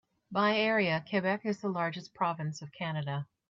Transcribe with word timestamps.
By 0.31 0.57
area, 0.57 1.05
Quebec 1.07 1.45
is 1.45 1.61
the 1.61 1.69
largest 1.69 2.15
province 2.15 2.63
of 2.63 2.71
Canada. 2.71 3.27